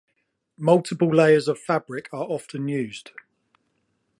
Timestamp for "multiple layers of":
0.57-1.59